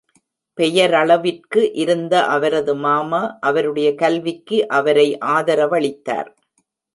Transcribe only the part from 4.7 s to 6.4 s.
அவரை ஆதரவளித்தார்.